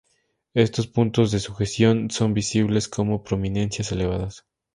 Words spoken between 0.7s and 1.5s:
puntos de